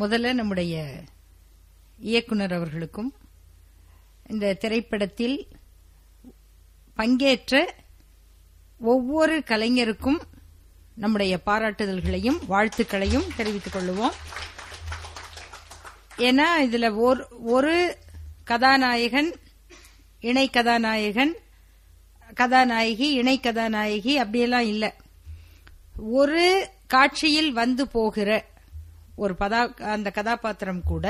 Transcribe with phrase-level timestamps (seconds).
[0.00, 0.74] முதல்ல நம்முடைய
[1.98, 3.08] இயக்குனர் அவர்களுக்கும்
[4.26, 5.36] இந்த திரைப்படத்தில்
[6.96, 7.54] பங்கேற்ற
[8.80, 10.18] ஒவ்வொரு கலைஞருக்கும்
[10.94, 14.16] நம்முடைய பாராட்டுதல்களையும் வாழ்த்துக்களையும் தெரிவித்துக் கொள்வோம்
[16.18, 17.74] ஏன்னா இதுல ஒரு- ஒரு
[18.44, 19.30] கதாநாயகன்
[20.20, 21.34] இணை கதாநாயகன்
[22.34, 24.94] கதாநாயகி இணை கதாநாயகி அப்படியெல்லாம் இல்ல.
[26.16, 26.44] ஒரு
[26.86, 28.30] காட்சியில் வந்து போகிற
[29.16, 29.60] ஒரு பதா
[29.96, 31.06] அந்த கதாபாத்திரம் கூட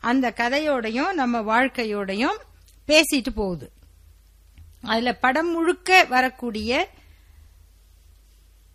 [0.00, 2.38] அந்த கதையோடையும் நம்ம வாழ்க்கையோடையும்
[2.88, 3.66] பேசிட்டு போகுது.
[4.82, 6.72] அதுல படம் முழுக்க வரக்கூடிய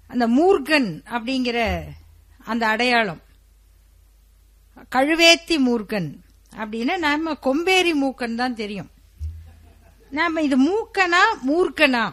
[0.07, 1.59] அந்த மூர்கன் அப்படிங்கிற
[2.45, 3.21] அந்த அடையாளம்.
[4.95, 6.09] கழுவேத்தி மூர்கன்
[6.55, 8.89] அப்படின்னா நாம கொம்பேரி மூக்கன் தான் தெரியும்.
[10.09, 12.03] நாம இது மூக்கனா மூர்க்கனா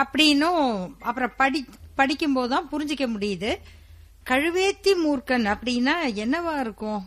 [0.00, 0.62] அப்படின்னும்
[1.00, 1.60] அப்புறம் படி
[1.94, 3.50] படிக்கும் போதுதான் புரிஞ்சிக்க முடியுது.
[4.30, 7.02] கழுவேத்தி மூர்க்கன் அப்படின்னா என்னவா இருக்கும்?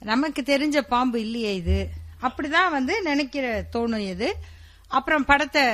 [0.00, 1.88] நமக்கு தெரிஞ்ச பாம்பு இல்லையே இது.
[2.22, 4.36] அப்படிதான் வந்து நினைக்கிற தோணும் இது.
[4.88, 5.64] அப்புறம் படத்தை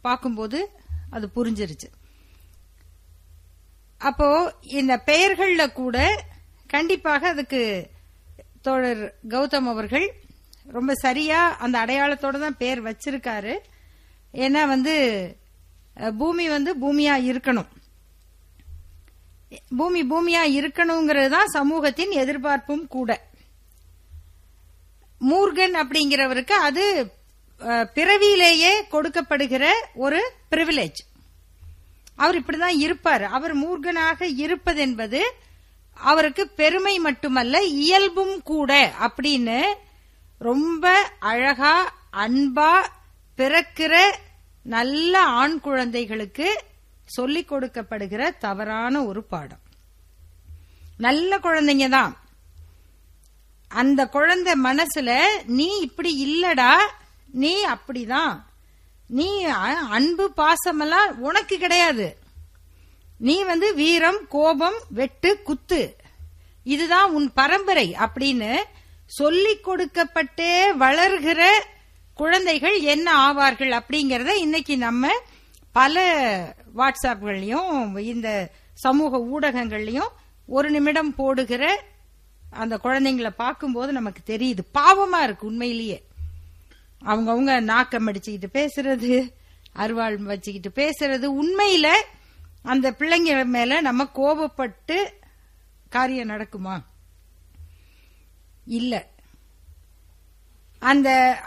[0.00, 0.70] பார்க்கும்போது
[1.10, 1.88] அது புரிஞ்சிருச்சு.
[3.98, 4.28] அப்போ
[4.62, 5.96] இந்த பெயர்கள்ல கூட
[6.66, 7.90] கண்டிப்பாக அதுக்கு
[8.62, 10.06] தோழர் கௌதம் அவர்கள்
[10.76, 13.54] ரொம்ப சரியா அந்த அடையாளத்தோட தான் பேர் வச்சிருக்காரு.
[14.32, 14.94] ஏன்னா வந்து
[16.18, 17.70] பூமி வந்து பூமியா இருக்கணும்.
[19.76, 23.10] பூமி பூமியா இருக்கணுங்கிறது தான் சமூகத்தின் எதிர்பார்ப்பும் கூட.
[25.20, 26.84] மூர்கன் அப்படிங்கிறவருக்கு அது
[27.94, 29.64] பிறவியிலேயே கொடுக்கப்படுகிற
[29.94, 31.00] ஒரு பிரிவிலேஜ்
[32.16, 33.24] அவர் இப்படிதான் இருப்பார்.
[33.36, 35.20] அவர் மூர்கனாக இருப்பது என்பது
[35.96, 38.72] அவருக்கு பெருமை மட்டுமல்ல இயல்பும் கூட
[39.06, 39.58] அப்படின்னு
[40.40, 40.84] ரொம்ப
[41.30, 41.74] அழகா
[42.24, 42.72] அன்பா
[43.38, 43.92] பிறக்கிற
[44.66, 46.48] நல்ல ஆண் குழந்தைகளுக்கு
[47.16, 49.62] சொல்லிக் கொடுக்கப்படுகிற தவறான ஒரு பாடம்.
[51.04, 52.12] நல்ல குழந்தைங்க தான்.
[53.80, 55.10] அந்த குழந்தை மனசுல
[55.58, 56.72] நீ இப்படி இல்லடா
[57.44, 58.34] நீ அப்படிதான்.
[59.18, 59.28] நீ
[59.96, 62.08] அன்பு பாசமெல்லாம் உனக்கு கிடையாது.
[63.18, 65.82] நீ வந்து வீரம் கோபம் வெட்டு குத்து.
[66.64, 68.50] இதுதான் உன் பரம்பரை அப்படின்னு
[69.18, 71.40] சொல்லிக் கொடுக்கப்பட்டே வளர்கிற
[72.14, 75.10] குழந்தைகள் என்ன ஆவார்கள் அப்படிங்கறத இன்னைக்கு நம்ம
[75.72, 75.96] பல
[76.76, 80.08] வாட்ஸ்அப்கள்லயும் இந்த சமூக ஊடகங்கள்லயும்
[80.46, 81.82] ஒரு நிமிடம் போடுகிற
[82.50, 84.58] அந்த குழந்தைங்களை பார்க்கும்போது நமக்கு தெரியுது.
[84.74, 86.06] பாவமா இருக்கு உண்மையிலேயே.
[87.04, 89.32] அவங்கவுங்க நாக்கம் அடிச்சுக்கிட்டு பேசுறது
[89.76, 91.38] அருவாள் வச்சுக்கிட்டு பேசுறது.
[91.42, 91.92] உண்மையில
[92.62, 94.96] அந்த பிள்ளைங்க மேல நம்ம கோபப்பட்டு
[95.88, 96.82] காரியம் நடக்குமா?
[98.64, 99.06] இல்ல.
[100.78, 101.38] அந்த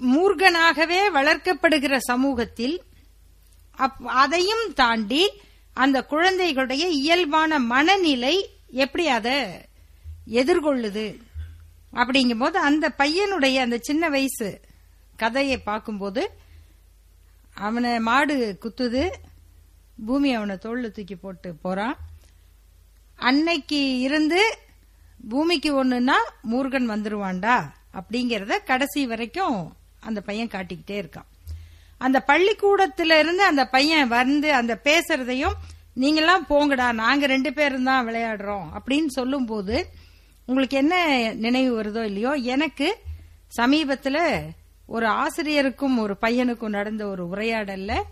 [0.00, 2.82] மூர்கனாகவே வளர்க்கப்படுகிற சமூகத்தில்
[3.98, 5.30] அதையும் தாண்டி
[5.72, 9.34] அந்த குழந்தைகளுடைய இயல்பான மனநிலை எப்படி அதை
[10.30, 11.20] எதிர்கொள்ளுது?
[11.92, 14.60] அப்படிங்கும்போது அந்த பையனுடைய அந்த சின்ன வயசு
[15.16, 16.30] கதையை பார்க்கும்போது
[17.54, 19.12] அவனை மாடு குத்துது
[20.06, 21.96] பூமி அவனை தோல்ல தூக்கி போட்டு போறான்.
[23.16, 24.58] அன்னைக்கு இருந்து
[25.28, 26.16] பூமிக்கு ஒண்ணுன்னா
[26.50, 27.56] மூர்கன் வந்துருவான்டா
[27.92, 31.30] அப்படிங்கறத கடைசி வரைக்கும் அந்த பையன் காட்டிக்கிட்டே இருக்கான்.
[31.98, 35.52] அந்த பள்ளிக்கூடத்துல இருந்து அந்த பையன் வந்து அந்த பேசுறதையும்
[35.96, 38.66] நீங்கெல்லாம் போங்கடா நாங்க ரெண்டு பேரும் தான் விளையாடுறோம்.
[38.78, 39.86] அப்படின்னு சொல்லும்போது
[40.46, 42.96] உங்களுக்கு என்ன நினைவு வருதோ இல்லையோ எனக்கு
[43.56, 44.42] சமீபத்துல
[44.86, 48.02] ஒரு ஆசிரியருக்கும் ஒரு பையனுக்கும் நடந்த ஒரு உரையாடல்ல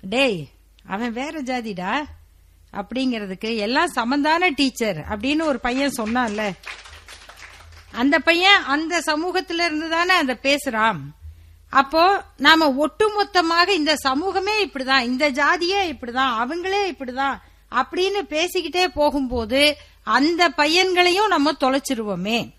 [0.00, 0.48] டேய்
[0.86, 2.04] அவன் வேற ஜாதிடா?
[2.72, 6.50] அப்படிங்கறதுக்கு எல்லாம் சமந்தான டீச்சர் அப்படின்னு ஒரு பையன் சொன்னான்ல.
[7.92, 10.98] அந்த பையன் அந்த சமூகத்தில இருந்து தானே அந்த பேசுறான்.
[11.70, 17.38] அப்போ நாம ஒட்டுமொத்தமாக இந்த சமூகமே இப்படிதான் இந்த ஜாதியே இப்படிதான் அவங்களே இப்படிதான்
[17.72, 22.54] அப்படின்னு பேசிக்கிட்டே போகும்போது அந்த பையன்களையும் நம்ம தொலைச்சிருவோமே.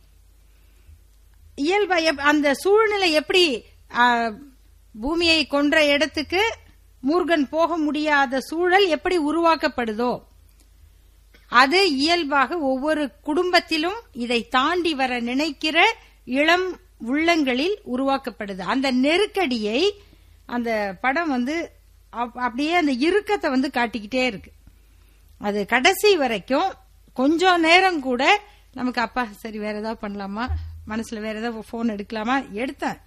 [1.56, 3.66] இயல்ப எப்- அந்த சூழ்நிலை எப்படி
[5.02, 6.58] பூமியை கொன்ற இடத்துக்கு
[7.08, 10.22] மூர்கன் போக முடியாத சூழல் எப்படி உருவாக்கப்படுதோ
[11.48, 15.96] அது இயல்பாக ஒவ்வொரு குடும்பத்திலும் இதை தாண்டி வர நினைக்கிற
[16.26, 18.62] இளம் உள்ளங்களில் உருவாக்கப்படுது.
[18.62, 20.02] அந்த நெருக்கடியை
[20.46, 21.72] அந்த படம் வந்து
[22.12, 24.52] அப்- அப்படியே அந்த இறுக்கத்தை வந்து காட்டிக்கிட்டே இருக்கு.
[25.38, 26.74] அது கடைசி வரைக்கும்
[27.14, 28.42] கொஞ்சம் நேரம் கூட
[28.74, 30.48] நமக்கு அப்பா சரி வேற ஏதாவது பண்ணலாமா?
[30.88, 32.46] மனசுல வேற ஏதாவது போன் எடுக்கலாமா?
[32.54, 32.98] எடுத்தேன்.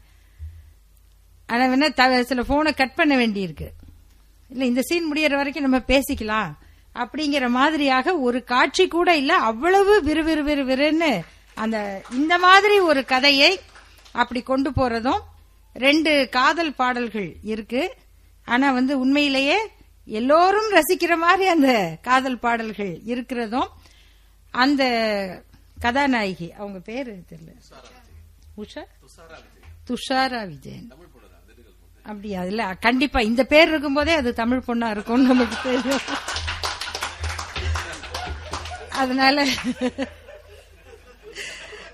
[1.46, 3.68] ஆனா வேணா த- சில போனை கட் பண்ண வேண்டியிருக்கு.
[4.48, 6.52] இல்ல இந்த சீன் முடியற வரைக்கும் நம்ம பேசிக்கலாம்.
[6.94, 9.36] அப்படிங்கிற மாதிரியாக ஒரு காட்சி கூட இல்ல.
[9.36, 11.20] அவ்வளவு விறுவிறுவிறுவிறுன்னு
[11.54, 13.60] அந்த இந்த மாதிரி ஒரு கதையை
[14.12, 15.20] அப்படி கொண்டு போறதும்
[15.75, 17.94] ரெண்டு காதல் பாடல்கள் இருக்கு.
[18.44, 19.59] ஆனா வந்து உண்மையிலேயே
[20.05, 23.69] எல்லோரும் ரசிக்கிற மாதிரி அந்த காதல் பாடல்கள் இருக்கிறதும்
[24.50, 24.85] அந்த
[25.81, 27.50] கதாநாயகி அவங்க பேரு தெரியல.
[28.56, 28.82] உஷா?
[29.87, 30.93] துஷாரா விஜயன்.
[32.03, 32.44] அப்படியா?
[32.44, 36.00] இல்ல கண்டிப்பா இந்த பேர் இருக்கும் போதே அது தமிழ் பொண்ணா இருக்கும் நமக்கு தெரியும்.
[38.91, 39.47] அதனால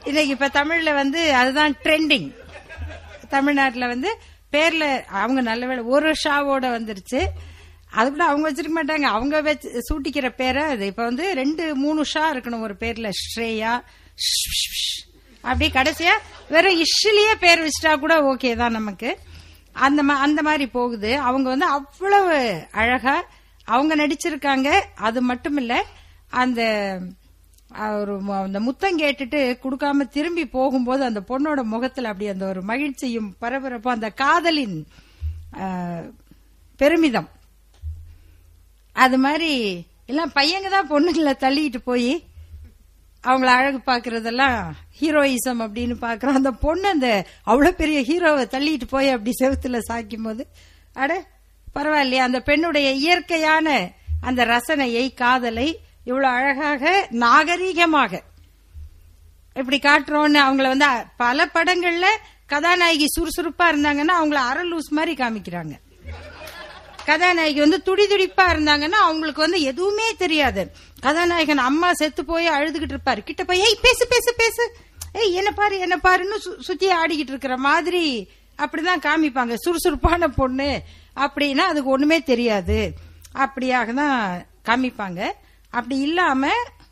[0.04, 2.34] இன்னைக்கு இப்ப தமிழ்ல வந்து அதுதான் ட்ரெண்டிங்
[3.28, 4.18] தமிழ்நாட்டுல வந்து
[4.52, 7.26] பேர்ல அவங்க நல்ல வேலை ஒரு ஷாவோட வந்துருச்சு.
[7.90, 9.00] அது கூட அவங்க வச்சிருக்க மாட்டாங்க.
[9.00, 10.86] அவங்க வச்சு சூட்டிக்கிற பேரை அது.
[10.86, 13.10] இப்ப வந்து ரெண்டு மூணு ஷா இருக்கணும் ஒரு பேர்ல.
[13.22, 13.82] ஸ்ரேயா
[14.16, 15.06] ஷ், ஷ்,
[15.40, 16.12] அப்படியே கடைசியா
[16.48, 19.18] வெறும் இஷ்லயே பேர் வச்சுட்டா கூட ஓகே தான் நமக்கு.
[19.72, 21.18] அந்த அந்த மாதிரி போகுது.
[21.18, 23.24] அவங்க வந்து அவ்வளவு அழகா
[23.64, 24.80] அவங்க நடிச்சிருக்காங்க.
[24.94, 25.84] அது மட்டும் இல்ல
[26.30, 26.62] அந்த
[27.70, 33.94] ஒரு அந்த முத்தம் கேட்டுட்டு கொடுக்காம திரும்பி போகும்போது அந்த பொண்ணோட முகத்துல அப்படி அந்த ஒரு மகிழ்ச்சியும் பரபரப்பும்
[33.94, 34.86] அந்த காதலின்
[36.80, 37.28] பெருமிதம்.
[38.92, 39.52] அது மாதிரி
[40.06, 42.24] எல்லாம் பையங்க தான் பொண்ணுங்களை தள்ளிட்டு போய்
[43.24, 49.32] அவங்கள அழகு பாக்குறதெல்லாம் ஹீரோயிசம் அப்படின்னு பாக்குறோம் அந்த பொண்ணு அந்த அவ்வளவு பெரிய ஹீரோவை தள்ளிட்டு போய் அப்படி
[49.40, 50.46] செவுத்துல சாய்க்கும் போது
[50.92, 51.26] அட
[51.74, 58.20] பரவாயில்லையா அந்த பெண்ணுடைய இயற்கையான அந்த ரசனையை காதலை இவ்வளவு அழகாக நாகரீகமாக
[59.54, 62.06] இப்படி காட்டுறோம்னு அவங்கள வந்து பல படங்கள்ல
[62.46, 65.72] கதாநாயகி சுறுசுறுப்பா இருந்தாங்கன்னா அவங்கள அரலூஸ் மாதிரி காமிக்கிறாங்க.
[67.04, 70.72] கதாநாயகி வந்து துடிதுடிப்பா இருந்தாங்கன்னா அவங்களுக்கு வந்து எதுவுமே தெரியாது.
[71.00, 73.20] கதாநாயகன் அம்மா செத்து போய் அழுதுகிட்டு இருப்பாரு.
[73.20, 74.76] கிட்ட போய் ஏய் பேசு பேசு பேசு.
[75.12, 79.54] ஏய் என்ன பாரு என்ன பாருன்னு சு- சுத்தி ஆடிக்கிட்டு இருக்கிற மாதிரி அப்படிதான் காமிப்பாங்க.
[79.54, 80.82] சுறுசுறுப்பான பொண்ணு
[81.16, 82.94] அப்படின்னா அதுக்கு ஒண்ணுமே தெரியாது.
[83.34, 85.30] அப்படியாக தான் காமிப்பாங்க.
[85.70, 86.50] அப்படி இல்லாம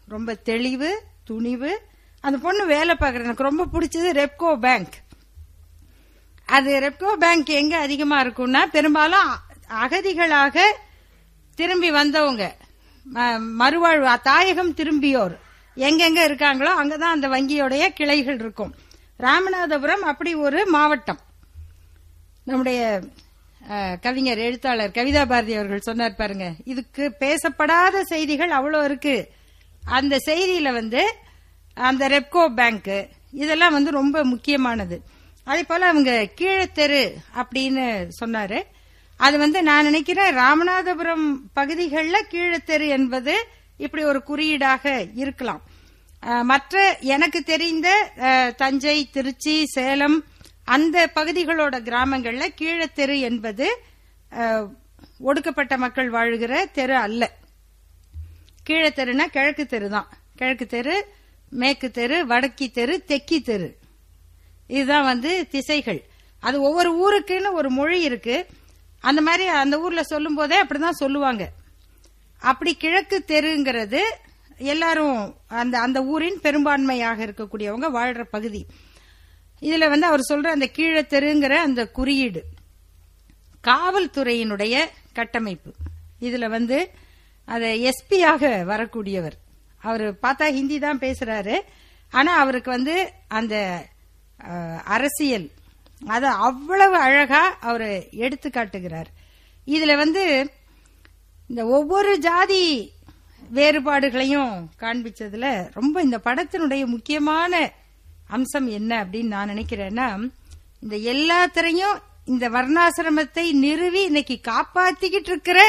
[0.09, 1.81] ரொம்ப தெளிவு துணிவு.
[2.21, 4.95] அந்த பொண்ணு வேலை பார்க்கறது எனக்கு ரொம்ப பிடிச்சது ரெப்கோ பேங்க்
[6.47, 9.37] அது ரெப்கோ பேங்க் எங்க அதிகமா இருக்கும்னா பெரும்பாலும்
[9.69, 10.61] அகதிகளாக
[11.55, 12.57] திரும்பி வந்தவங்க.
[13.15, 15.39] ம- மறுவாழ்வு தாயகம் திரும்பியோர்.
[15.77, 18.75] எங்கெங்க இருக்காங்களோ அங்கதான் அந்த வங்கியோடைய கிளைகள் இருக்கும்.
[19.19, 21.19] ராமநாதபுரம் அப்படி ஒரு மாவட்டம்.
[22.45, 23.01] நம்முடைய
[24.05, 26.47] கவிஞர் எழுத்தாளர் கவிதா பாரதி அவர்கள் சொன்னார் பாருங்க.
[26.73, 29.17] இதுக்கு பேசப்படாத செய்திகள் அவ்வளோ இருக்கு.
[29.99, 31.03] அந்த செய்தியில வந்து
[31.77, 32.95] அந்த ரெப்கோ பேங்க்
[33.43, 34.97] இதெல்லாம் வந்து ரொம்ப முக்கியமானது.
[35.51, 37.03] அதே போல அவங்க கீழத்தெரு
[37.41, 37.85] அப்படின்னு
[38.21, 38.61] சொன்னாரு.
[39.21, 41.27] அது வந்து நான் நினைக்கிறேன் ராமநாதபுரம்
[41.59, 43.35] பகுதிகளில் கீழத்தெரு என்பது
[43.85, 44.85] இப்படி ஒரு குறியீடாக
[45.23, 45.63] இருக்கலாம்.
[46.51, 46.83] மற்ற
[47.15, 47.89] எனக்கு தெரிந்த
[48.63, 50.17] தஞ்சை திருச்சி சேலம்
[50.75, 53.67] அந்த பகுதிகளோட கிராமங்கள்ல கீழத்தெரு என்பது
[55.29, 57.23] ஒடுக்கப்பட்ட மக்கள் வாழுகிற தெரு அல்ல.
[58.69, 60.09] கீழத்தெருனா கிழக்கு தெரு தான்.
[60.39, 60.97] கிழக்கு தெரு
[61.61, 63.69] மேற்கு தெரு வடக்கி தெரு தெக்கி தெரு.
[64.77, 66.01] இதுதான் வந்து திசைகள்.
[66.43, 68.37] அது ஒவ்வொரு ஊருக்குன்னு ஒரு மொழி இருக்கு.
[69.09, 71.45] அந்த மாதிரி அந்த ஊர்ல சொல்லும் போதே அப்படிதான் சொல்லுவாங்க.
[72.51, 74.03] அப்படி கிழக்கு தெருங்கிறது
[74.73, 75.19] எல்லாரும்
[75.61, 78.63] அந்த அந்த ஊரின் பெரும்பான்மையாக இருக்கக்கூடியவங்க வாழ்ற பகுதி.
[79.63, 82.43] இதுல வந்து அவர் சொல்ற அந்த கீழத்தெருங்கிற அந்த குறியீடு.
[83.69, 84.75] காவல்துறையினுடைய
[85.13, 85.71] கட்டமைப்பு.
[86.21, 86.79] இதுல வந்து
[87.45, 89.37] அதை எஸ்பியாக வரக்கூடியவர்.
[89.83, 91.57] அவர் பார்த்தா ஹிந்தி தான் பேசுறாரு.
[92.13, 92.97] ஆனா அவருக்கு வந்து
[93.39, 93.55] அந்த
[94.97, 95.47] அரசியல்
[96.07, 97.89] அதை அவ்வளவு அழகா அவர்
[98.25, 99.09] எடுத்து காட்டுகிறார்.
[99.67, 100.25] இதுல வந்து
[101.51, 102.65] இந்த ஒவ்வொரு ஜாதி
[103.57, 107.73] வேறுபாடுகளையும் காண்பிச்சதுல ரொம்ப இந்த படத்தினுடைய முக்கியமான
[108.29, 110.31] அம்சம் என்ன அப்படின்னு நான் நினைக்கிறேன்னா
[110.81, 115.61] இந்த எல்லாத்திலையும் இந்த வர்ணாசிரமத்தை நிறுவி இன்னைக்கு காப்பாத்திக்கிட்டு இருக்கிற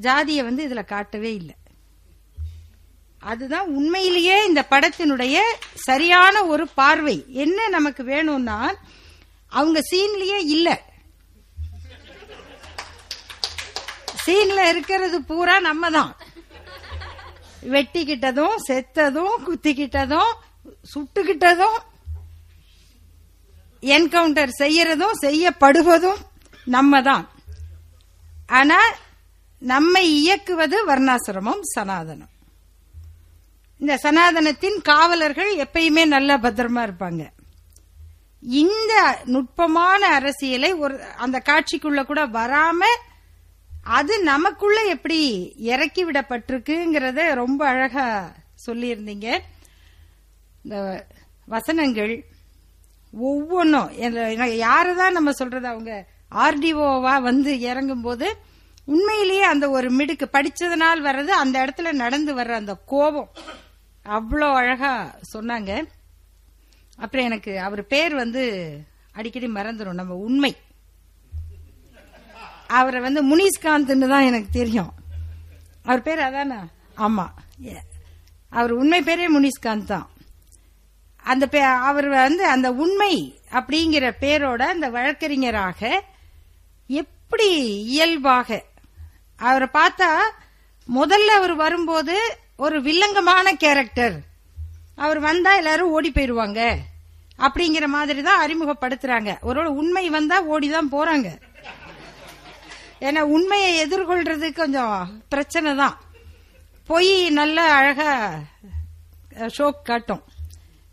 [0.00, 1.54] ஜாதிய வந்து இதுல காட்டவே இல்லை.
[3.18, 5.40] அதுதான் உண்மையிலேயே இந்த படத்தினுடைய
[5.74, 7.24] சரியான ஒரு பார்வை.
[7.28, 8.74] என்ன நமக்கு வேணும்னா
[9.48, 10.68] அவங்க சீன்லயே இல்ல.
[14.26, 16.16] சீன்ல இருக்கிறது பூரா நம்ம தான்
[17.62, 20.32] வெட்டிக்கிட்டதும் செத்ததும் குத்திக்கிட்டதும்
[20.92, 21.78] சுட்டுக்கிட்டதும்
[23.82, 26.20] என்கவுண்டர் செய்யறதும் செய்யப்படுவதும்
[26.76, 27.24] நம்ம தான்
[28.58, 28.78] ஆனா
[29.62, 32.30] நம்மை இயக்குவது வர்ணாசிரமம் சனாதனம்.
[33.80, 37.22] இந்த சனாதனத்தின் காவலர்கள் எப்பயுமே நல்லா பத்திரமா இருப்பாங்க.
[38.42, 38.92] இந்த
[39.24, 42.82] நுட்பமான அரசியலை ஒரு அந்த காட்சிக்குள்ள கூட வராம
[43.98, 45.20] அது நமக்குள்ள எப்படி
[45.72, 48.06] இறக்கி விடப்பட்டிருக்குங்கிறத ரொம்ப அழகா
[48.66, 49.28] சொல்லியிருந்தீங்க.
[50.62, 51.06] இந்த
[51.46, 52.24] வசனங்கள்
[53.12, 53.92] ஒவ்வொன்றும்.
[54.66, 58.36] யாரதான் நம்ம சொல்றது அவங்க ஆர்டிஓவா வந்து இறங்கும் போது
[58.84, 63.30] உண்மையிலேயே அந்த ஒரு மிடுக்கு படிச்சதுனால் வர்றது அந்த இடத்துல நடந்து வர்ற அந்த கோபம்.
[64.04, 65.84] அவ்வளோ அழகா சொன்னாங்க.
[66.96, 68.42] அப்புறம் எனக்கு அவர் பேர் வந்து
[69.12, 70.56] அடிக்கடி மறந்துடும் நம்ம உண்மை.
[72.66, 74.92] அவரை வந்து முனிஷ்காந்த்னு தான் எனக்கு தெரியும்.
[75.82, 76.60] அவர் பேர் அதானா?
[76.96, 77.26] ஆமா.
[78.48, 80.10] அவர் உண்மை பேரே முனிஷ்காந்த் தான்.
[81.24, 86.02] அந்த பே- அவர் வந்து அந்த உண்மை அப்படிங்கிற பேரோட அந்த வழக்கறிஞராக
[86.86, 88.62] எப்படி இயல்பாக
[89.36, 90.20] அவரை பார்த்தா
[90.94, 94.20] முதல்ல அவர் வரும்போது ஒரு வில்லங்கமான கேரக்டர்.
[94.96, 96.78] அவர் வந்தா எல்லாரும் ஓடி போயிருவாங்க.
[97.38, 99.40] அப்படிங்கிற மாதிரி தான் அறிமுகப்படுத்துறாங்க.
[99.40, 101.40] ஒரு உண்மை வந்தா ஓடிதான் போறாங்க.
[103.00, 106.00] ஏன்னா உண்மையை எதிர்கொள்றது கொஞ்சம் பிரச்சனை தான்
[106.86, 108.38] பொய் நல்ல அழகா
[109.38, 110.22] ஷோக் காட்டும்.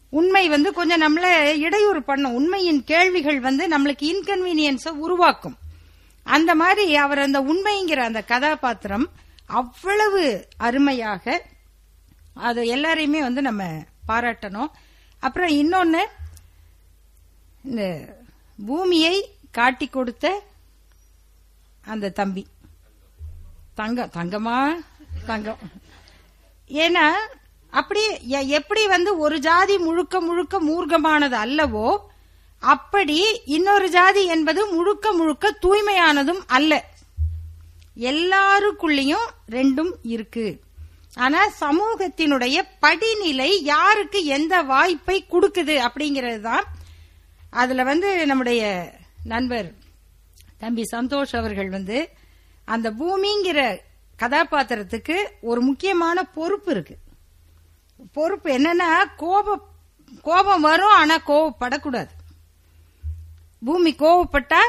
[0.09, 2.33] உண்மை வந்து கொஞ்சம் நம்மள இடையூறு பண்ணும்.
[2.33, 5.57] உண்மையின் கேள்விகள் வந்து நம்மளுக்கு இன்கன்வீனியன்ஸ உருவாக்கும்.
[6.23, 9.09] அந்த மாதிரி அவர் அந்த உண்மைங்கிற அந்த கதாபாத்திரம்
[9.45, 11.45] அவ்வளவு அருமையாக
[12.33, 14.69] அது எல்லாரையுமே வந்து நம்ம பாராட்டணும்.
[15.19, 15.99] அப்புறம் இன்னொன்னு
[17.63, 18.15] இந்த
[18.65, 20.43] பூமியை காட்டி கொடுத்த
[21.85, 22.47] அந்த தம்பி.
[23.75, 24.75] தங்கம் தங்கமா?
[25.25, 25.57] தங்கம்.
[26.67, 27.09] ஏன்னா
[27.69, 31.97] அப்படி எ- எப்படி வந்து ஒரு ஜாதி முழுக்க முழுக்க மூர்க்கமானது அல்லவோ
[32.59, 36.85] அப்படி இன்னொரு ஜாதி என்பது முழுக்க முழுக்க தூய்மையானதும் அல்ல.
[37.97, 40.61] எல்லாருக்குள்ளயும் ரெண்டும் இருக்கு.
[41.15, 46.63] ஆனா சமூகத்தினுடைய படிநிலை யாருக்கு எந்த வாய்ப்பை கொடுக்குது அப்படிங்கிறது தான்
[47.49, 48.91] அதுல வந்து நம்முடைய
[49.23, 49.73] நண்பர்
[50.57, 52.09] தம்பி சந்தோஷ் அவர்கள் வந்து
[52.65, 53.77] அந்த பூமிங்கிற
[54.19, 56.97] கதாபாத்திரத்துக்கு ஒரு முக்கியமான பொறுப்பு இருக்கு.
[58.13, 59.63] பொறுப்பு என்னன்னா கோபம்
[60.21, 62.11] கோபம் வரும் ஆனா கோபப்படக்கூடாது.
[63.65, 64.61] பூமி கோபப்பட்டா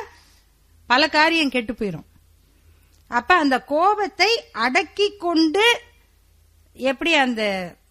[0.87, 2.09] பல காரியம் கெட்டு போயிடும்
[3.09, 5.81] அப்ப அந்த கோபத்தை அடக்கி கொண்டு
[6.73, 7.43] எப்படி அந்த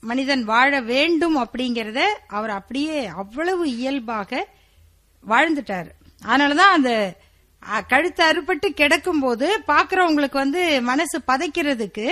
[0.01, 4.47] மனிதன் வாழ வேண்டும் அப்படிங்கறத அவர் அப்படியே அவ்வளவு இயல்பாக
[5.27, 5.89] வாழ்ந்துட்டாரு.
[6.25, 6.91] அதனாலதான் அந்த
[7.87, 12.07] கழுத்து அறுபட்டு கிடக்கும் போது பாக்குறவங்களுக்கு வந்து மனசு பதைக்கிறதுக்கு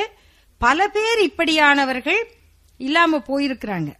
[0.57, 2.21] பல பேர் இப்படியானவர்கள்
[2.77, 3.93] இல்லாம போயிருக்கிறாங்க.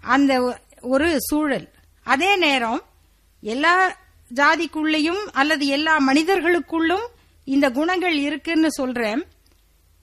[0.00, 1.70] அந்த ஒரு சூழல்.
[2.02, 2.82] அதே நேரம்
[3.40, 3.96] எல்லா
[4.34, 7.06] ஜாதிக்குள்ளேயும் அல்லது எல்லா மனிதர்களுக்குள்ளும்
[7.44, 9.24] இந்த குணங்கள் இருக்குன்னு சொல்றேன்.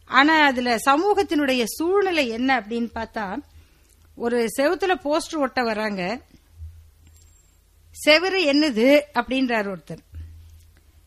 [0.05, 3.41] ஆனா அதுல சமூகத்தினுடைய சூழ்நிலை என்ன அப்படின்னு பார்த்தா
[4.15, 6.21] ஒரு செவுத்துல போஸ்டர் ஒட்ட வராங்க.
[8.05, 10.03] செவரு என்னது அப்படின்றார் ஒருத்தர்.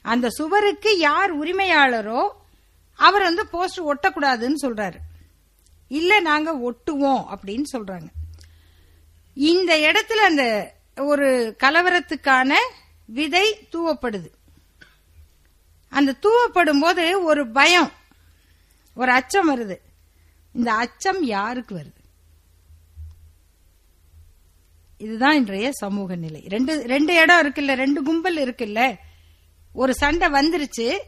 [0.02, 2.28] அந்த சுவருக்கு யார் உரிமையாளரோ
[2.94, 5.05] அவர் வந்து போஸ்டர் ஒட்டக்கூடாதுன்னு சொல்றாரு.
[5.88, 8.06] இல்ல நாங்க ஒட்டுவோம் அப்படின்னு சொல்றாங்க.
[9.34, 12.54] இந்த இடத்துல அந்த ஒரு கலவரத்துக்கான
[13.04, 14.30] விதை தூவப்படுது.
[15.88, 17.92] அந்த தூவப்படும் போது ஒரு பயம்
[18.94, 19.76] ஒரு அச்சம் வருது.
[20.52, 22.04] இந்த அச்சம் யாருக்கு வருது?
[24.98, 26.44] இதுதான் இன்றைய சமூக நிலை.
[26.48, 28.96] ரெண்டு ரெண்டு இடம் இருக்குல்ல ரெண்டு கும்பல் இருக்குல்ல.
[29.72, 30.98] ஒரு சண்டை வந்துருச்சு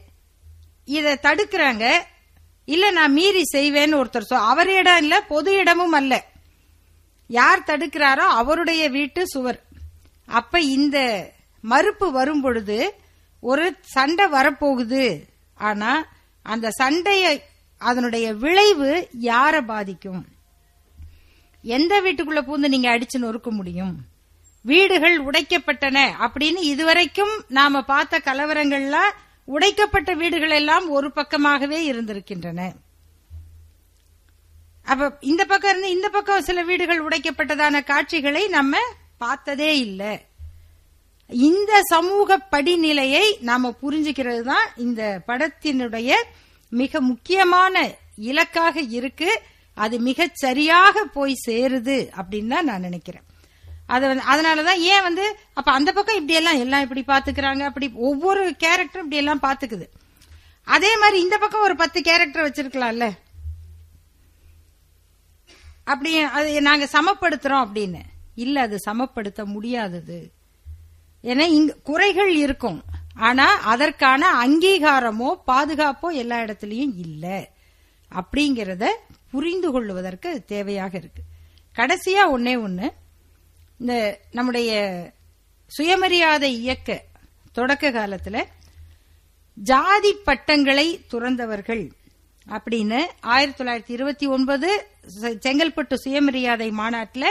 [0.84, 2.02] இத தடுக்கிறாங்க
[2.74, 6.14] இல்ல நான் மீறி செய்வேன்னு ஒருத்தர் சொ அவர் இடம் இல்ல பொது இடமும் அல்ல.
[7.26, 9.60] யார் தடுக்கிறாரோ அவருடைய வீட்டு சுவர்.
[10.28, 10.98] அப்ப இந்த
[11.60, 12.78] மறுப்பு வரும் பொழுது
[13.40, 15.04] ஒரு சண்டை வரப்போகுது.
[15.54, 15.92] ஆனா
[16.42, 17.24] அந்த சண்டைய
[17.80, 20.22] அதனுடைய விளைவு யார பாதிக்கும்?
[21.62, 23.94] எந்த வீட்டுக்குள்ள பூந்து நீங்க அடிச்சு நொறுக்க முடியும்?
[24.64, 29.14] வீடுகள் உடைக்கப்பட்டன அப்படின்னு இதுவரைக்கும் நாம பார்த்த கலவரங்கள்லாம்
[29.54, 32.60] உடைக்கப்பட்ட வீடுகள் எல்லாம் ஒரு பக்கமாகவே இருந்திருக்கின்றன.
[34.92, 38.80] அப்ப இந்த பக்கம் இருந்து இந்த பக்கம் சில வீடுகள் உடைக்கப்பட்டதான காட்சிகளை நம்ம
[39.24, 40.12] பார்த்ததே இல்லை.
[41.30, 46.10] இந்த சமூக படிநிலையை நாம புரிஞ்சுக்கிறது தான் இந்த படத்தினுடைய
[46.80, 47.74] மிக முக்கியமான
[48.30, 49.30] இலக்காக இருக்கு.
[49.84, 53.26] அது மிகச் சரியாக போய் சேருது அப்படின்னு தான் நான் நினைக்கிறேன்.
[53.88, 58.50] அது வந்து- அதனாலதான் ஏன் வந்து அப்ப அந்த பக்கம் இப்படி எல்லாம் எல்லாம் இப்படி பாத்துக்கிறாங்க அப்படி ஒவ்வொரு
[58.50, 59.86] கேரக்டரும் இப்படி எல்லாம் பாத்துக்குது.
[60.64, 63.10] அதே மாதிரி இந்த பக்கம் ஒரு பத்து கேரக்டர் வச்சிருக்கலாம்ல.
[65.84, 68.00] அப்படி அது நாங்க சமப்படுத்துறோம் அப்படின்னு.
[68.34, 70.32] இல்ல அது சமப்படுத்த முடியாதது.
[71.22, 72.82] ஏன்னா இங்க குறைகள் இருக்கும்.
[73.14, 77.50] ஆனா அதற்கான அங்கீகாரமோ பாதுகாப்போ எல்லா இடத்துலயும் இல்ல.
[78.12, 78.86] அப்படிங்கறத
[79.30, 81.22] புரிந்து கொள்வதற்கு தேவையாக இருக்கு.
[81.76, 82.92] கடைசியா ஒன்னே ஒன்னு
[83.80, 84.70] இந்த நம்முடைய
[85.72, 87.04] சுயமரியாதை இயக்க
[87.52, 88.44] தொடக்க காலத்துல
[89.56, 91.84] ஜாதி பட்டங்களை துறந்தவர்கள்
[92.46, 94.68] அப்படின்னு ஆயிரத்தி தொள்ளாயிரத்தி இருபத்தி ஒன்பது
[95.42, 97.30] செங்கல்பட்டு சுயமரியாதை மாநாட்டில்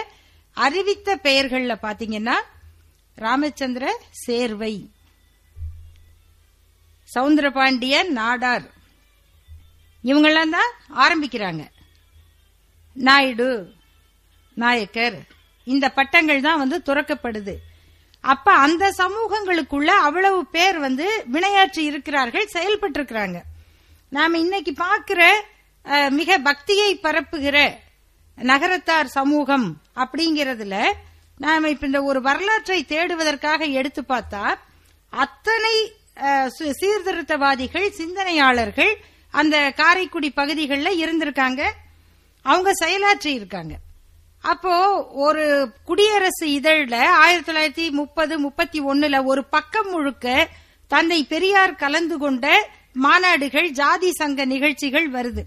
[0.58, 2.36] அறிவித்த பெயர்கள்ல பாத்தீங்கன்னா
[3.18, 4.74] ராமச்சந்திர சேர்வை
[7.10, 8.66] சவுந்தரபாண்டியன் நாடார்
[10.04, 11.64] இவங்கெல்லாம் தான் ஆரம்பிக்கிறாங்க.
[12.96, 13.74] நாயுடு
[14.54, 15.37] நாயக்கர்
[15.68, 17.56] இந்த பட்டங்கள் தான் வந்து துறக்கப்படுது.
[18.24, 23.38] அப்ப அந்த சமூகங்களுக்குள்ள அவ்வளவு பேர் வந்து வினையாற்றி இருக்கிறார்கள் செயல்பட்டு இருக்கிறாங்க
[24.12, 25.22] நாம இன்னைக்கு பாக்குற
[26.10, 27.58] மிக பக்தியை பரப்புகிற
[28.38, 30.78] நகரத்தார் சமூகம் அப்படிங்கறதுல
[31.38, 34.44] நாம இப்ப இந்த ஒரு வரலாற்றை தேடுவதற்காக எடுத்து பார்த்தா
[35.14, 35.76] அத்தனை
[36.48, 38.94] சு- சீர்திருத்தவாதிகள் சிந்தனையாளர்கள்
[39.34, 41.62] அந்த காரைக்குடி பகுதிகளில் இருந்திருக்காங்க.
[42.46, 43.74] அவங்க செயலாற்றி இருக்காங்க
[44.52, 44.76] அப்போ
[45.26, 45.44] ஒரு
[45.84, 50.48] குடியரசு இதழ்ல ஆயிரத்தி தொள்ளாயிரத்தி முப்பது முப்பத்தி ஒண்ணுல ஒரு பக்கம் முழுக்க
[50.88, 52.46] தந்தை பெரியார் கலந்து கொண்ட
[52.94, 55.44] மாநாடுகள் ஜாதி சங்க நிகழ்ச்சிகள் வருது.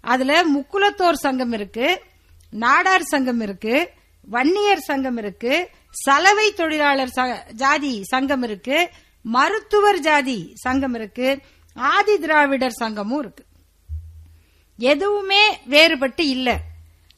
[0.00, 1.88] அதுல முக்குலத்தோர் சங்கம் இருக்கு
[2.50, 3.90] நாடார் சங்கம் இருக்கு
[4.30, 5.68] வன்னியர் சங்கம் இருக்கு
[6.04, 7.14] சலவை தொழிலாளர்
[7.52, 8.78] ஜாதி சங்கம் இருக்கு
[9.22, 11.28] மருத்துவர் ஜாதி சங்கம் இருக்கு
[11.74, 13.44] ஆதி திராவிடர் சங்கமும் இருக்கு.
[14.78, 16.56] எதுவுமே வேறுபட்டு இல்லை.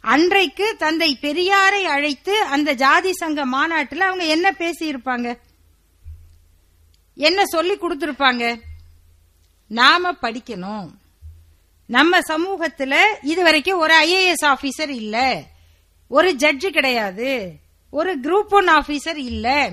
[0.02, 5.38] அன்றைக்கு தந்தை பெரியாரை அழைத்து அந்த ஜாதி சங்க மாநாட்டில் அவங்க என்ன பேசியிருப்பாங்க?
[7.14, 8.60] என்ன சொல்லி கொடுத்திருப்பாங்க?
[9.68, 10.90] நாம படிக்கணும்.
[11.86, 15.42] நம்ம சமூகத்துல இதுவரைக்கும் ஒரு ஐஏஎஸ் ஆபீசர் இல்ல.
[16.08, 17.52] ஒரு ஜட்ஜு கிடையாது.
[17.90, 19.70] ஒரு குரூப் ஒன் ஆபீசர் இல்ல.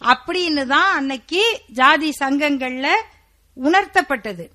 [0.00, 2.88] அப்படின்னு தான் அன்னைக்கு ஜாதி சங்கங்கள்ல
[3.56, 4.48] உணர்த்தப்பட்டது.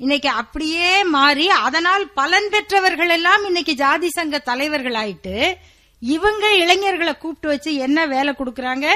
[0.00, 5.56] இன்னைக்கு அப்படியே மாறி அதனால் பலன் பெற்றவர்கள் எல்லாம் இன்னைக்கு ஜாதி சங்க தலைவர்கள் ஆயிட்டு
[6.02, 8.86] இவங்க இளைஞர்களை கூப்பிட்டு வச்சு என்ன வேலை கொடுக்கறாங்க?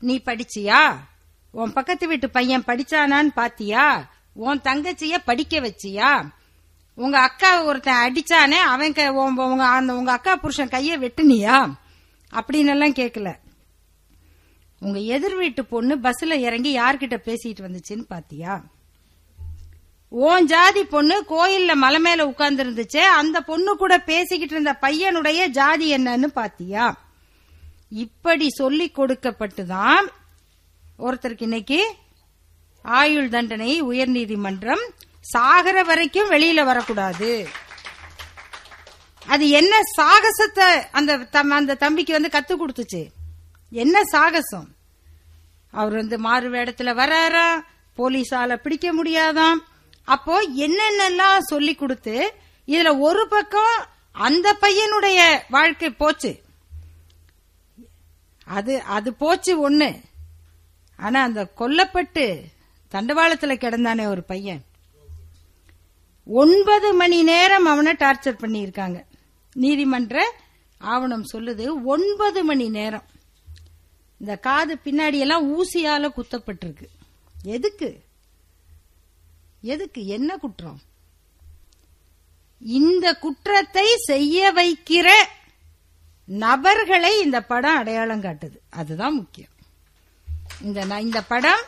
[0.00, 0.98] நீ படிச்சியா?
[1.50, 3.84] உன் பக்கத்து வீட்டு பையன் படிச்சானான்னு பாத்தியா?
[4.32, 6.30] உன் தங்கச்சிய படிக்க வச்சியா?
[6.94, 8.94] உங்க அக்கா ஒருத்தன் அடிச்சானே அவன்
[9.50, 11.76] உங்க அந்த உங்க அக்கா புருஷன் கைய வெட்டுனியா?
[12.32, 13.36] அப்படின்னு எல்லாம் கேட்கல
[14.80, 18.64] உங்க எதிர் வீட்டு பொண்ணு பஸ்ல இறங்கி யார்கிட்ட பேசிட்டு வந்துச்சுன்னு பாத்தியா?
[20.08, 25.96] உன் ஜாதி பொண்ணு கோயில்ல மலை மேல உட்கார்ந்து இருந்துச்சு அந்த பொண்ணு கூட பேசிக்கிட்டு இருந்த பையனுடைய ஜாதி
[25.96, 26.98] என்னன்னு பாத்தியா?
[27.90, 30.06] இப்படி சொல்லி கொடுக்கப்பட்டுதான்
[30.98, 31.94] ஒருத்தருக்கு இன்னைக்கு
[32.82, 34.88] ஆயுள் தண்டனை உயர்நீதிமன்றம்
[35.20, 37.48] சாகர வரைக்கும் வெளியில வரக்கூடாது.
[39.26, 43.06] அது என்ன சாகசத்தை அந்த தம்- அந்த தம்பிக்கு வந்து கத்து கொடுத்துச்சு?
[43.70, 44.68] என்ன சாகசம்?
[45.70, 47.64] அவர் வந்து மாறு வேடத்துல வராரா?
[47.98, 49.56] போலீஸால பிடிக்க முடியாதாம்?
[50.06, 52.34] அப்போ என்னென்னலாம் சொல்லி கொடுத்து
[52.66, 56.42] இதுல ஒரு பக்கம் அந்த பையனுடைய வாழ்க்கை போச்சு.
[58.44, 60.02] அது அது போச்சு ஒண்ணு.
[60.96, 62.44] ஆனா அந்த கொல்லப்பட்டு
[62.90, 64.64] தண்டவாளத்துல கிடந்தானே ஒரு பையன்.
[66.26, 69.04] ஒன்பது மணி நேரம் அவனை டார்ச்சர் பண்ணியிருக்காங்க.
[69.52, 70.34] நீதிமன்ற
[70.78, 73.04] ஆவணம் சொல்லுது ஒன்பது மணி நேரம்.
[74.18, 76.88] இந்த காது பின்னாடி எல்லாம் ஊசியால குத்தப்பட்டிருக்கு.
[77.42, 78.04] எதுக்கு?
[79.66, 80.06] எதுக்கு?
[80.06, 80.80] என்ன குற்றம்?
[82.60, 85.10] இந்த குற்றத்தை செய்ய வைக்கிற
[86.26, 88.58] நபர்களை இந்த படம் அடையாளம் காட்டுது.
[88.70, 89.50] அதுதான் முக்கியம்.
[90.62, 91.62] இந்த இந்த படம்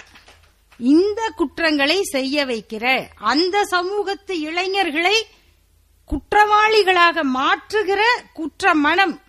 [0.79, 5.27] இந்த குற்றங்களை செய்ய வைக்கிற அந்த சமூகத்து இளைஞர்களை
[6.09, 9.21] குற்றவாளிகளாக மாற்றுகிற குற்ற மனம்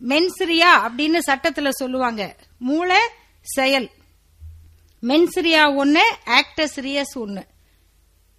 [0.00, 2.36] மென்சிரியா அப்படின்னு சட்டத்துல சொல்லுவாங்க.
[2.58, 3.00] மூளை
[3.42, 3.90] செயல்.
[5.02, 7.46] மென்சிரியா ஒன்னு ஆக்டஸ் ரியஸ் ஒன்னு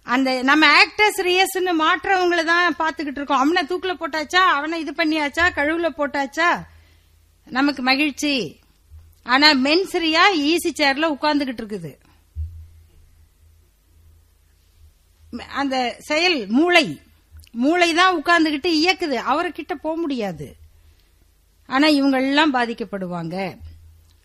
[0.02, 3.38] அந்த நம்ம ஆக்டர்ஸ் ரியஸ்னு மாற்றவங்களை தான் பாத்துக்கிட்டு இருக்கோம்.
[3.38, 4.36] அவனை தூக்குல போட்டாச்சா?
[4.36, 5.50] அவனை இது பண்ணியாச்சா?
[5.54, 6.66] கழுவுல போட்டாச்சா?
[7.44, 8.58] நமக்கு மகிழ்ச்சி.
[9.22, 11.98] ஆனா மென்சிரியா ஈசி சேர்ல உட்கார்ந்துகிட்டு இருக்குது.
[15.48, 17.00] அந்த செயல் மூளை.
[17.50, 19.16] மூளை தான் உட்கார்ந்துகிட்டு இயக்குது.
[19.16, 20.56] அவர்கிட்ட போக முடியாது.
[21.66, 23.58] ஆனா இவங்க எல்லாம் பாதிக்கப்படுவாங்க.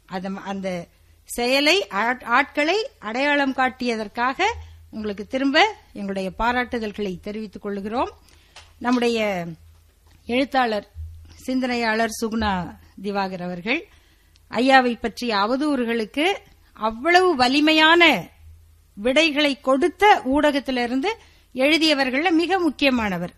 [0.05, 0.87] அத- அந்த
[1.25, 4.53] செயலை ஆட்- ஆட்களை அடையாளம் காட்டியதற்காக
[4.95, 8.11] உங்களுக்கு திரும்ப எங்களுடைய பாராட்டுதல்களை தெரிவித்துக் கொள்கிறோம்
[8.79, 9.45] நம்முடைய
[10.25, 10.87] எழுத்தாளர்
[11.35, 12.51] சிந்தனையாளர் சுகுணா
[13.03, 13.87] திவாகர் அவர்கள்
[14.51, 16.25] ஐயாவை பற்றிய அவதூறுகளுக்கு
[16.73, 18.27] அவ்வளவு வலிமையான
[18.93, 21.09] விடைகளை கொடுத்த ஊடகத்திலிருந்து
[21.55, 23.33] எழுதியவர்கள்ல மிக முக்கியமானவர்.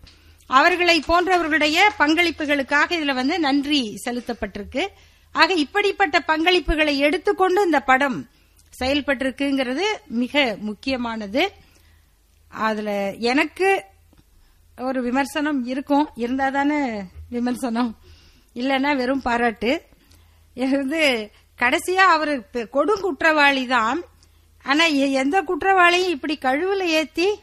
[0.46, 4.86] அவர்களை போன்றவர்களுடைய பங்களிப்புகளுக்காக இதுல வந்து நன்றி செலுத்தப்பட்டிருக்கு.
[5.32, 8.18] ஆக இப்படிப்பட்ட பங்களிப்புகளை எடுத்துக்கொண்டு இந்த படம்
[8.80, 11.52] செயல்பட்டிருக்குங்கிறது மிக முக்கியமானது.
[12.48, 13.84] அதுல எனக்கு
[14.76, 16.10] ஒரு விமர்சனம் இருக்கும்.
[16.14, 17.98] இருந்தா தானே விமர்சனம்.
[18.54, 19.82] இல்லைன்னா வெறும் பாராட்டு.
[20.54, 24.02] வந்து கடைசியா அவர் கொடும் குற்றவாளி தான்.
[24.62, 27.40] ஆனா எ- எந்த குற்றவாளியும் இப்படி கழுவுல ஏத்தி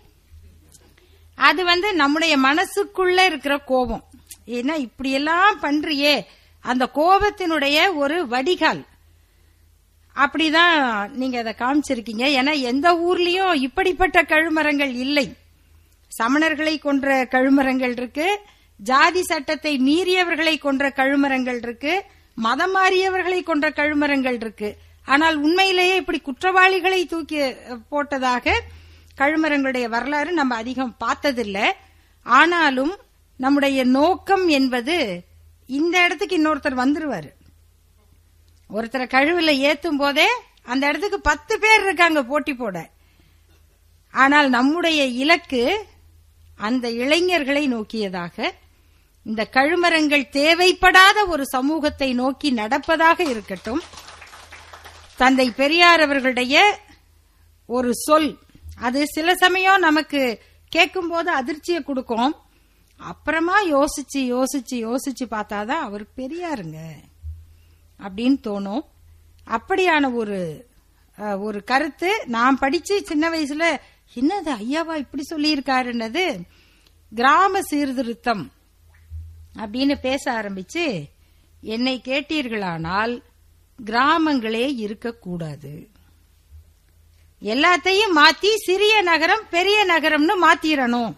[1.35, 4.03] அது வந்து நம்முடைய மனசுக்குள்ள இருக்கிற கோபம்.
[4.47, 6.23] ஏன்னா இப்படி எல்லாம் பண்றியே.
[6.61, 8.85] அந்த கோபத்தினுடைய ஒரு வடிகால்.
[10.23, 10.75] அப்படிதான்
[11.21, 12.25] நீங்க அதை காமிச்சிருக்கீங்க.
[12.39, 15.25] ஏன்னா எந்த ஊர்லயும் இப்படிப்பட்ட கழுமரங்கள் இல்லை.
[16.11, 18.27] சமணர்களை கொன்ற கழுமரங்கள் இருக்கு.
[18.79, 21.93] ஜாதி சட்டத்தை மீறியவர்களை கொன்ற கழுமரங்கள் இருக்கு.
[22.37, 24.69] மதம் மாறியவர்களை கொன்ற கழுமரங்கள் இருக்கு.
[25.05, 27.39] ஆனால் உண்மையிலேயே இப்படி குற்றவாளிகளை தூக்கி
[27.91, 28.55] போட்டதாக
[29.17, 31.67] கழுமரங்களுடைய வரலாறு நம்ம அதிகம் பார்த்ததில்லை.
[32.25, 32.93] ஆனாலும்
[33.39, 34.95] நம்முடைய நோக்கம் என்பது
[35.79, 37.29] இந்த இடத்துக்கு இன்னொருத்தர் வந்துருவாரு.
[38.69, 40.27] ஒருத்தரை கழுவுல ஏத்தும் போதே
[40.63, 42.89] அந்த இடத்துக்கு பத்து பேர் இருக்காங்க போட்டி போட.
[44.11, 45.87] ஆனால் நம்முடைய இலக்கு
[46.57, 48.53] அந்த இளைஞர்களை நோக்கியதாக
[49.23, 53.81] இந்த கழுமரங்கள் தேவைப்படாத ஒரு சமூகத்தை நோக்கி நடப்பதாக இருக்கட்டும்.
[55.15, 56.81] தந்தை பெரியார் அவர்களுடைய
[57.65, 58.39] ஒரு சொல்
[58.75, 62.35] அது சில சமயம் நமக்கு கேட்கும் போது அதிர்ச்சியை கொடுக்கும்.
[62.97, 66.79] அப்புறமா யோசிச்சு யோசிச்சு யோசிச்சு பார்த்தாதான் அவர் பெரியாருங்க.
[67.99, 68.81] அப்படின்னு தோணும்.
[69.47, 70.67] அப்படியான ஒரு
[71.17, 73.77] அஹ், ஒரு கருத்து நான் படிச்சு சின்ன வயசுல
[74.15, 76.41] என்னது ஐயாவா இப்படி சொல்லியிருக்காருன்னது?
[77.15, 78.51] கிராம சீர்திருத்தம்
[79.55, 81.05] அப்படின்னு பேச ஆரம்பிச்சு
[81.61, 83.21] என்னை கேட்டீர்களானால்
[83.85, 85.89] கிராமங்களே இருக்கக்கூடாது.
[87.41, 91.13] எல்லாத்தையும் மாத்தி சிறிய நகரம் பெரிய நகரம்னு மாத்திரணும்.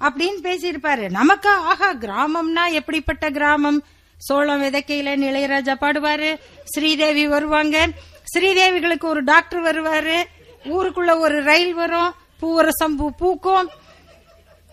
[0.00, 1.10] அப்படின்னு பேசியிருப்பாரு.
[1.10, 3.82] நமக்கு ஆகா கிராமம்னா எப்படிப்பட்ட கிராமம்?
[4.24, 6.38] சோளம் விதைக்கையில இளையராஜா பாடுவாரு.
[6.64, 7.88] ஸ்ரீதேவி வருவாங்க.
[8.34, 10.24] ஸ்ரீதேவிகளுக்கு ஒரு டாக்டர் வருவாரு.
[10.64, 12.14] ஊருக்குள்ள ஒரு ரயில் வரும்.
[12.42, 13.70] பூவரசம் பூ பூக்கும்.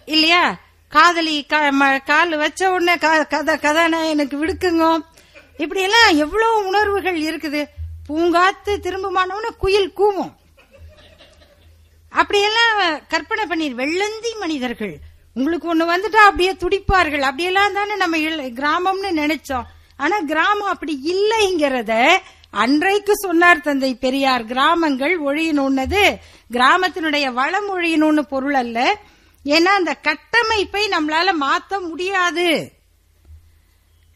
[0.06, 0.60] இல்லையா?
[0.90, 5.00] காதலி ம- கால் வச்ச உடனே கா- கதை கதாநாயகனுக்கு விடுக்குங்க.
[5.58, 7.66] இப்படி எல்லாம் எவ்வளவு உணர்வுகள் இருக்குது.
[8.10, 10.34] பூங்காத்து திரும்பமானவன குயில் கூவும்.
[12.10, 14.98] அப்படியெல்லாம் கற்பனை பண்ணி வெள்ளந்தி மனிதர்கள்.
[15.34, 17.20] உங்களுக்கு ஒண்ணு வந்துட்டா அப்படியே துடிப்பார்கள்.
[17.20, 18.18] அப்படியெல்லாம் தானே நம்ம
[18.60, 19.68] கிராமம்னு நினைச்சோம்.
[19.98, 22.18] ஆனா கிராமம் அப்படி இல்லைங்கிறத
[22.52, 24.46] அன்றைக்கு சொன்னார் தந்தை பெரியார்.
[24.46, 26.04] கிராமங்கள் ஒழியணும்னது
[26.52, 28.98] கிராமத்தினுடைய வளம் ஒழியணும்னு பொருள் அல்ல.
[29.46, 32.72] ஏன்னா அந்த கட்டமைப்பை நம்மளால மாத்த முடியாது.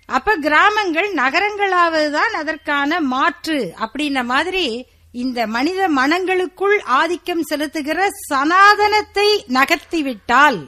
[0.05, 3.73] அப்ப கிராமங்கள் நகரங்களாவதுதான் அதற்கான மாற்று.
[3.79, 10.59] அப்படின்ன மாதிரி இந்த மனித மனங்களுக்குள் ஆதிக்கம் செலுத்துகிற சனாதனத்தை நகர்த்திவிட்டால்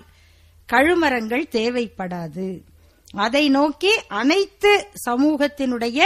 [0.73, 2.62] கழுமரங்கள் தேவைப்படாது.
[3.13, 5.99] அதை நோக்கி அனைத்து சமூகத்தினுடைய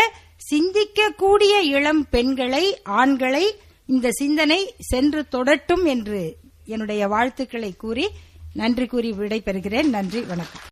[0.52, 3.45] சிந்திக்கக்கூடிய இளம் பெண்களை ஆண்களை
[3.86, 8.08] இந்த சிந்தனை சென்று தொடட்டும் என்று என்னுடைய வாழ்த்துக்களை கூறி
[8.54, 9.89] நன்றி கூறி விடைபெறுகிறேன்.
[9.89, 10.71] நன்றி வணக்கம்.